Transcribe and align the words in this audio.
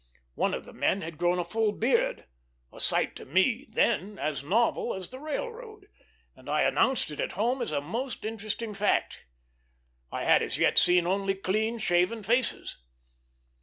One 0.33 0.55
of 0.55 0.65
the 0.65 0.73
men 0.73 1.01
had 1.01 1.19
grown 1.19 1.37
a 1.37 1.45
full 1.45 1.71
beard, 1.71 2.25
a 2.73 2.79
sight 2.79 3.15
to 3.17 3.23
me 3.25 3.67
then 3.69 4.17
as 4.17 4.43
novel 4.43 4.95
as 4.95 5.09
the 5.09 5.19
railroad, 5.19 5.89
and 6.35 6.49
I 6.49 6.63
announced 6.63 7.11
it 7.11 7.19
at 7.19 7.33
home 7.33 7.61
as 7.61 7.71
a 7.71 7.81
most 7.81 8.25
interesting 8.25 8.73
fact. 8.73 9.27
I 10.11 10.23
had 10.23 10.41
as 10.41 10.57
yet 10.57 10.79
seen 10.79 11.05
only 11.05 11.35
clean 11.35 11.77
shaven 11.77 12.23
faces. 12.23 12.79